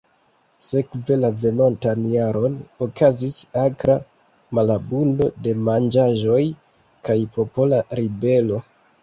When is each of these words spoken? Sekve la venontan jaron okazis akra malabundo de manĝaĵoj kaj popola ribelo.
Sekve 0.67 1.17
la 1.17 1.29
venontan 1.41 2.07
jaron 2.13 2.55
okazis 2.85 3.37
akra 3.65 3.99
malabundo 4.59 5.29
de 5.45 5.55
manĝaĵoj 5.69 6.41
kaj 7.11 7.21
popola 7.39 7.85
ribelo. 8.03 8.65